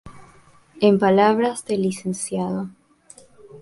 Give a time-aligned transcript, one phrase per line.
[0.81, 2.03] En palabras del Lic.